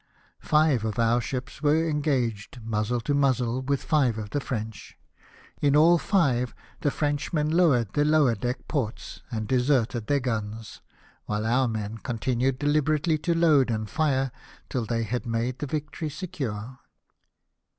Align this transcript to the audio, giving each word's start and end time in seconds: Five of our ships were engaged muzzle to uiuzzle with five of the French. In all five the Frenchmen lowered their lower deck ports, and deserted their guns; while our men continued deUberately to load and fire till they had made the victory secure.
Five 0.39 0.83
of 0.83 0.97
our 0.97 1.21
ships 1.21 1.61
were 1.61 1.87
engaged 1.87 2.59
muzzle 2.63 3.01
to 3.01 3.13
uiuzzle 3.13 3.63
with 3.65 3.83
five 3.83 4.17
of 4.17 4.31
the 4.31 4.39
French. 4.39 4.97
In 5.61 5.75
all 5.75 5.99
five 5.99 6.55
the 6.79 6.89
Frenchmen 6.89 7.51
lowered 7.51 7.93
their 7.93 8.03
lower 8.03 8.33
deck 8.33 8.67
ports, 8.67 9.21
and 9.29 9.47
deserted 9.47 10.07
their 10.07 10.19
guns; 10.19 10.81
while 11.25 11.45
our 11.45 11.67
men 11.67 11.99
continued 11.99 12.59
deUberately 12.59 13.21
to 13.21 13.35
load 13.37 13.69
and 13.69 13.87
fire 13.87 14.31
till 14.69 14.85
they 14.87 15.03
had 15.03 15.27
made 15.27 15.59
the 15.59 15.67
victory 15.67 16.09
secure. 16.09 16.79